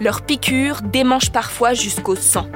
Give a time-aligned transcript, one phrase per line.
[0.00, 2.46] Leurs piqûres démangent parfois jusqu'au sang.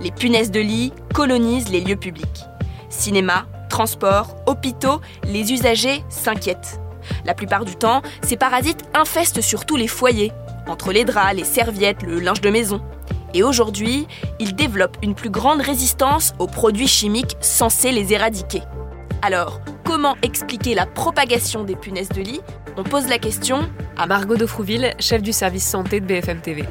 [0.00, 2.44] Les punaises de lit colonisent les lieux publics.
[2.88, 6.80] Cinéma, transport, hôpitaux, les usagers s'inquiètent.
[7.24, 10.32] La plupart du temps, ces parasites infestent surtout les foyers,
[10.68, 12.80] entre les draps, les serviettes, le linge de maison.
[13.34, 14.06] Et aujourd'hui,
[14.38, 18.62] ils développent une plus grande résistance aux produits chimiques censés les éradiquer.
[19.22, 22.40] Alors, comment expliquer la propagation des punaises de lit
[22.78, 26.64] On pose la question à Margot de Frouville, chef du service santé de BFM TV.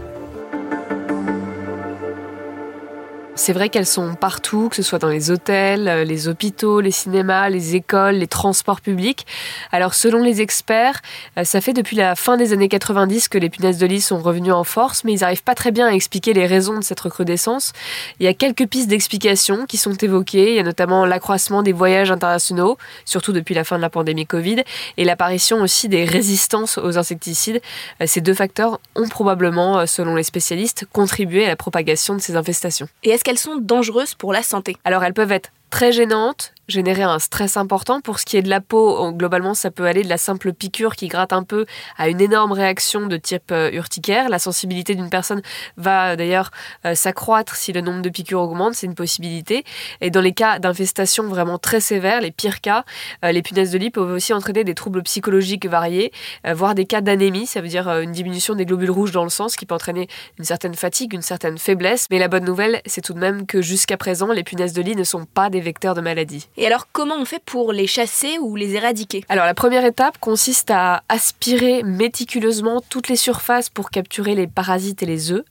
[3.37, 6.91] C'est vrai qu'elles sont partout, que ce soit dans les hôtels, euh, les hôpitaux, les
[6.91, 9.27] cinémas, les écoles, les transports publics.
[9.73, 11.01] Alors selon les experts,
[11.37, 14.19] euh, ça fait depuis la fin des années 90 que les punaises de lit sont
[14.19, 17.01] revenues en force, mais ils n'arrivent pas très bien à expliquer les raisons de cette
[17.01, 17.73] recrudescence.
[18.21, 20.51] Il y a quelques pistes d'explication qui sont évoquées.
[20.51, 24.25] Il y a notamment l'accroissement des voyages internationaux, surtout depuis la fin de la pandémie
[24.25, 24.63] Covid,
[24.95, 27.61] et l'apparition aussi des résistances aux insecticides.
[28.01, 32.37] Euh, ces deux facteurs ont probablement, selon les spécialistes, contribué à la propagation de ces
[32.37, 32.87] infestations.
[33.25, 34.77] Qu'elles sont dangereuses pour la santé.
[34.85, 38.01] Alors elles peuvent être très gênantes, générer un stress important.
[38.01, 40.95] Pour ce qui est de la peau, globalement, ça peut aller de la simple piqûre
[40.95, 41.65] qui gratte un peu
[41.97, 44.29] à une énorme réaction de type euh, urticaire.
[44.29, 45.41] La sensibilité d'une personne
[45.77, 46.51] va euh, d'ailleurs
[46.85, 49.63] euh, s'accroître si le nombre de piqûres augmente, c'est une possibilité.
[50.01, 52.83] Et dans les cas d'infestation vraiment très sévères, les pires cas,
[53.23, 56.11] les punaises de lit peuvent aussi entraîner des troubles psychologiques variés,
[56.53, 59.49] voire des cas d'anémie, ça veut dire une diminution des globules rouges dans le sang,
[59.49, 62.07] ce qui peut entraîner une certaine fatigue, une certaine faiblesse.
[62.11, 64.95] Mais la bonne nouvelle, c'est tout de même que jusqu'à présent, les punaises de lit
[64.95, 66.47] ne sont pas des vecteurs de maladie.
[66.57, 69.23] Et alors, comment on fait pour les chasser ou les éradiquer?
[69.27, 75.03] Alors, la première étape consiste à aspirer méticuleusement toutes les surfaces pour capturer les parasites
[75.03, 75.43] et les œufs.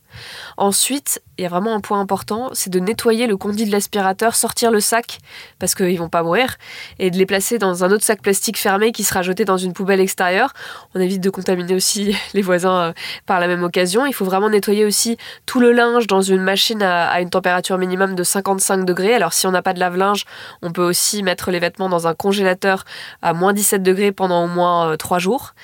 [0.57, 4.35] Ensuite, il y a vraiment un point important, c'est de nettoyer le conduit de l'aspirateur,
[4.35, 5.19] sortir le sac,
[5.59, 6.57] parce qu'ils vont pas mourir,
[6.99, 9.73] et de les placer dans un autre sac plastique fermé qui sera jeté dans une
[9.73, 10.53] poubelle extérieure.
[10.95, 12.93] On évite de contaminer aussi les voisins euh,
[13.27, 14.07] par la même occasion.
[14.07, 18.15] Il faut vraiment nettoyer aussi tout le linge dans une machine à, une température minimum
[18.15, 19.15] de 55 degrés.
[19.15, 20.25] Alors si on n'a pas de lave-linge,
[20.63, 22.85] on peut aussi mettre les vêtements dans un congélateur
[23.23, 25.55] à moins 17 degrés pendant au moins 3 euh, jours.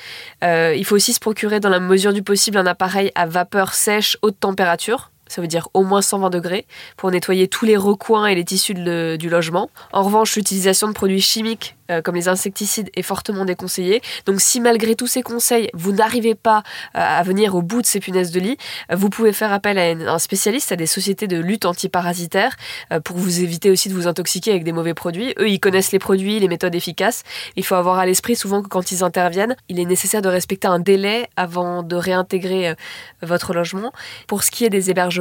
[0.42, 3.74] Euh, il faut aussi se procurer dans la mesure du possible un appareil à vapeur
[3.74, 8.26] sèche haute température ça veut dire au moins 120 degrés, pour nettoyer tous les recoins
[8.26, 9.70] et les tissus du logement.
[9.92, 14.00] En revanche, l'utilisation de produits chimiques euh, comme les insecticides est fortement déconseillée.
[14.26, 16.62] Donc si malgré tous ces conseils, vous n'arrivez pas
[16.96, 18.56] euh, à venir au bout de ces punaises de lit,
[18.90, 22.56] euh, vous pouvez faire appel à un spécialiste, à des sociétés de lutte antiparasitaire,
[23.04, 25.34] pour vous éviter aussi de vous intoxiquer avec des mauvais produits.
[25.38, 27.22] Eux, ils connaissent les produits, les méthodes efficaces.
[27.56, 30.68] Il faut avoir à l'esprit souvent que quand ils interviennent, il est nécessaire de respecter
[30.68, 32.74] un délai avant de réintégrer
[33.22, 33.92] votre logement.
[34.26, 35.19] Pour ce qui est des hébergements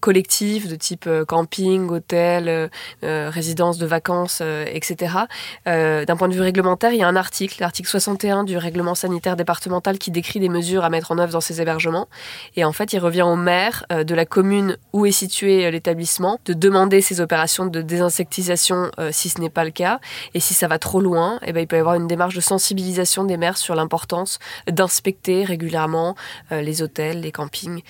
[0.00, 2.70] collectifs de type camping, hôtel,
[3.02, 5.14] résidence de vacances, etc.,
[5.66, 9.36] d'un point de vue réglementaire, il y a un article, l'article 61 du règlement sanitaire
[9.36, 12.08] départemental qui décrit des mesures à mettre en œuvre dans ces hébergements.
[12.56, 15.70] Et en fait, il revient au maire euh, de la commune où est situé euh,
[15.70, 20.00] l'établissement de demander ces opérations de désinsectisation euh, si ce n'est pas le cas.
[20.34, 22.40] Et si ça va trop loin, eh ben, il peut y avoir une démarche de
[22.40, 26.14] sensibilisation des maires sur l'importance d'inspecter régulièrement
[26.50, 27.82] les hôtels, les campings,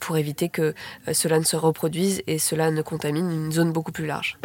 [0.00, 0.74] pour éviter que
[1.12, 4.38] cela ne se reproduise et cela ne contamine une zone beaucoup plus large.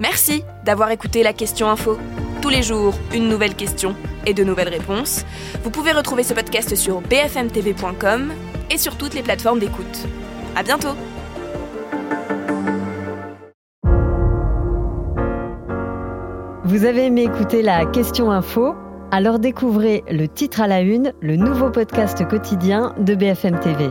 [0.00, 1.98] Merci d'avoir écouté la question info.
[2.40, 3.94] Tous les jours, une nouvelle question
[4.26, 5.24] et de nouvelles réponses.
[5.62, 8.32] Vous pouvez retrouver ce podcast sur bfmtv.com
[8.70, 10.06] et sur toutes les plateformes d'écoute.
[10.56, 10.96] À bientôt!
[16.64, 18.74] Vous avez aimé écouter la question info?
[19.10, 23.90] Alors découvrez le titre à la une, le nouveau podcast quotidien de BFM TV.